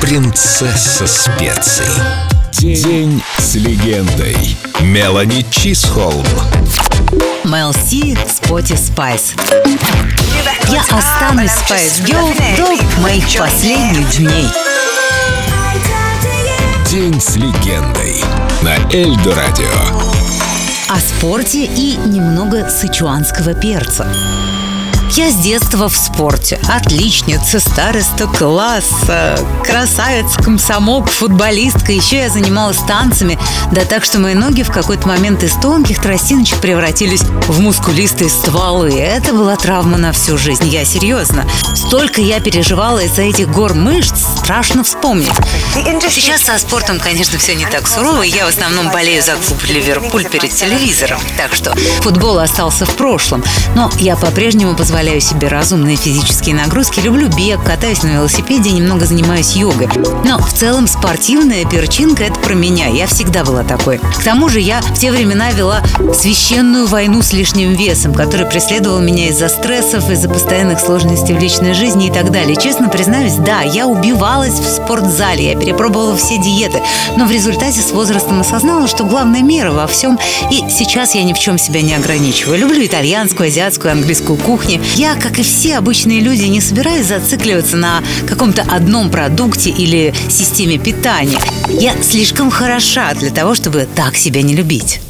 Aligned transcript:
принцесса 0.00 1.06
специй. 1.06 1.86
День 2.52 3.22
с 3.38 3.54
легендой. 3.54 4.56
Мелани 4.80 5.44
Чисхолм. 5.50 6.26
Mel 7.44 7.74
C, 7.74 8.16
Sporty 8.28 8.76
Spice. 8.76 9.34
Я 10.68 10.80
останусь 10.82 11.50
Spice 11.50 12.00
Girl 12.00 12.32
до 12.56 13.00
моих 13.00 13.24
последних 13.38 14.16
дней. 14.16 14.48
День 16.90 17.20
с 17.20 17.36
легендой. 17.36 18.24
На 18.62 18.76
Эльдо 18.92 19.34
Радио. 19.34 19.66
О 20.88 21.00
спорте 21.00 21.64
и 21.64 21.96
немного 21.96 22.68
сычуанского 22.68 23.54
перца. 23.54 24.06
Я 25.12 25.30
с 25.30 25.36
детства 25.36 25.88
в 25.88 25.96
спорте. 25.96 26.58
Отличница, 26.68 27.60
староста 27.60 28.26
класса, 28.26 29.38
красавица, 29.64 30.42
комсомолка, 30.42 31.08
футболистка. 31.08 31.92
Еще 31.92 32.16
я 32.16 32.28
занималась 32.28 32.78
танцами. 32.78 33.38
Да 33.72 33.84
так, 33.84 34.04
что 34.04 34.18
мои 34.18 34.34
ноги 34.34 34.62
в 34.62 34.70
какой-то 34.70 35.06
момент 35.06 35.42
из 35.42 35.54
тонких 35.54 36.00
тростиночек 36.00 36.58
превратились 36.58 37.22
в 37.22 37.60
мускулистые 37.60 38.28
стволы. 38.28 38.98
Это 38.98 39.32
была 39.32 39.56
травма 39.56 39.96
на 39.96 40.12
всю 40.12 40.36
жизнь. 40.36 40.68
Я 40.68 40.84
серьезно. 40.84 41.46
Столько 41.74 42.20
я 42.20 42.40
переживала 42.40 42.98
из-за 42.98 43.22
этих 43.22 43.48
гор 43.48 43.74
мышц, 43.74 44.24
страшно 44.38 44.82
вспомнить. 44.82 45.32
Сейчас 46.10 46.42
со 46.42 46.58
спортом, 46.58 46.98
конечно, 46.98 47.38
все 47.38 47.54
не 47.54 47.66
так 47.66 47.86
сурово. 47.86 48.22
Я 48.22 48.44
в 48.44 48.48
основном 48.48 48.90
болею 48.90 49.22
за 49.22 49.32
клуб 49.36 49.62
Ливерпуль 49.68 50.24
перед 50.24 50.50
телевизором. 50.50 51.20
Так 51.36 51.54
что 51.54 51.74
футбол 52.02 52.38
остался 52.38 52.86
в 52.86 52.94
прошлом. 52.96 53.44
Но 53.74 53.90
я 53.98 54.16
по-прежнему 54.16 54.74
позволяю 54.74 54.95
позволяю 54.96 55.20
себе 55.20 55.48
разумные 55.48 55.94
физические 55.94 56.54
нагрузки, 56.54 57.00
люблю 57.00 57.28
бег, 57.28 57.62
катаюсь 57.62 58.02
на 58.02 58.14
велосипеде, 58.14 58.70
немного 58.70 59.04
занимаюсь 59.04 59.54
йогой. 59.54 59.88
Но 60.24 60.38
в 60.38 60.50
целом 60.54 60.86
спортивная 60.86 61.66
перчинка– 61.66 62.24
это 62.24 62.40
про 62.40 62.54
меня. 62.54 62.86
Я 62.86 63.06
всегда 63.06 63.44
была 63.44 63.62
такой. 63.62 63.98
К 63.98 64.24
тому 64.24 64.48
же 64.48 64.58
я 64.58 64.80
в 64.80 64.98
те 64.98 65.12
времена 65.12 65.50
вела 65.50 65.82
священную 66.14 66.86
войну 66.86 67.20
с 67.20 67.34
лишним 67.34 67.74
весом, 67.74 68.14
который 68.14 68.46
преследовал 68.46 69.00
меня 69.00 69.28
из-за 69.28 69.50
стрессов, 69.50 70.08
из-за 70.08 70.30
постоянных 70.30 70.80
сложностей 70.80 71.34
в 71.34 71.40
личной 71.40 71.74
жизни 71.74 72.06
и 72.06 72.10
так 72.10 72.32
далее. 72.32 72.56
Честно 72.56 72.88
признаюсь, 72.88 73.34
да, 73.34 73.60
я 73.60 73.86
убивалась 73.86 74.58
в 74.58 74.66
спортзале, 74.66 75.50
я 75.50 75.56
перепробовала 75.56 76.16
все 76.16 76.38
диеты, 76.38 76.80
но 77.18 77.26
в 77.26 77.30
результате 77.30 77.82
с 77.82 77.90
возрастом 77.90 78.40
осознала, 78.40 78.88
что 78.88 79.04
главная 79.04 79.42
мера 79.42 79.72
во 79.72 79.86
всем, 79.86 80.18
и 80.50 80.64
сейчас 80.70 81.14
я 81.14 81.22
ни 81.22 81.34
в 81.34 81.38
чем 81.38 81.58
себя 81.58 81.82
не 81.82 81.92
ограничиваю. 81.92 82.58
Люблю 82.58 82.82
итальянскую, 82.86 83.48
азиатскую, 83.48 83.92
английскую 83.92 84.38
кухню, 84.38 84.80
я, 84.94 85.14
как 85.14 85.38
и 85.38 85.42
все 85.42 85.78
обычные 85.78 86.20
люди, 86.20 86.44
не 86.44 86.60
собираюсь 86.60 87.06
зацикливаться 87.06 87.76
на 87.76 88.02
каком-то 88.28 88.62
одном 88.62 89.10
продукте 89.10 89.70
или 89.70 90.14
системе 90.28 90.78
питания. 90.78 91.38
Я 91.68 92.00
слишком 92.02 92.50
хороша 92.50 93.14
для 93.14 93.30
того, 93.30 93.54
чтобы 93.54 93.88
так 93.94 94.16
себя 94.16 94.42
не 94.42 94.54
любить. 94.54 95.00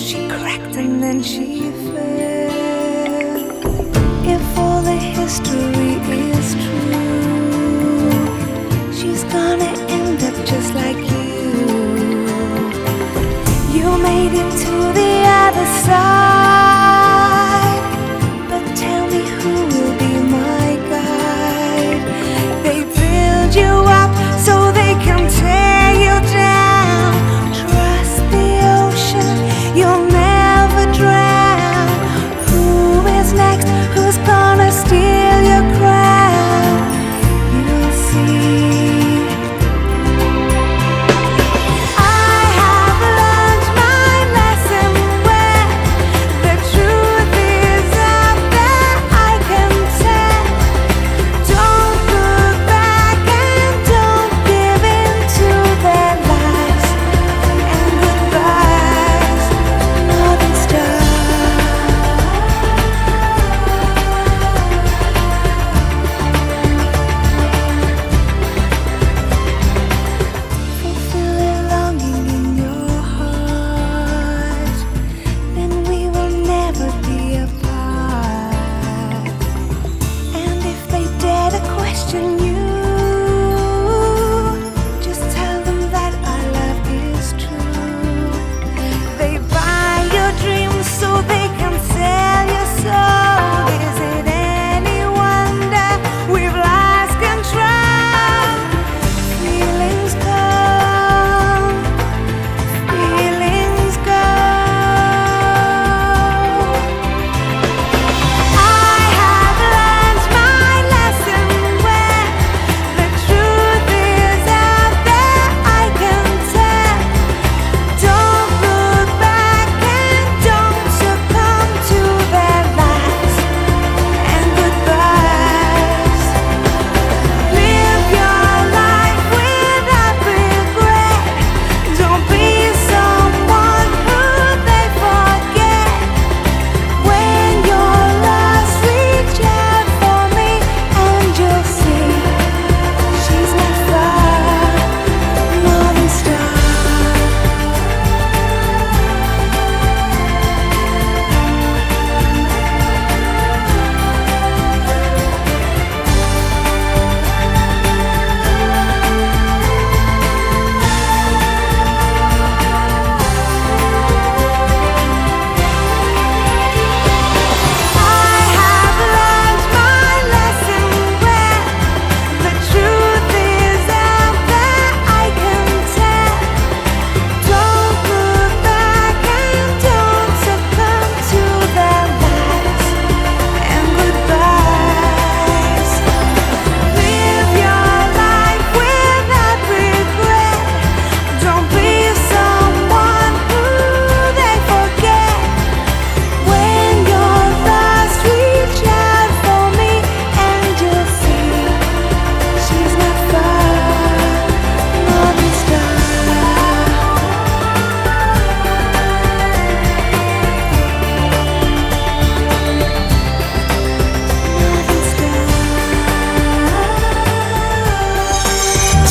she 0.00 0.26
cracked 0.28 0.76
and 0.76 1.02
then 1.02 1.22
she 1.22 1.70
fell. 1.92 2.29
History 5.30 5.69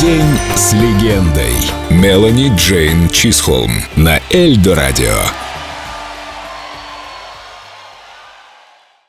День 0.00 0.38
с 0.54 0.74
легендой. 0.74 1.54
Мелани 1.88 2.52
Джейн 2.54 3.08
Чисхолм 3.08 3.70
на 3.96 4.20
Эльдо 4.30 4.74
Радио. 4.74 5.45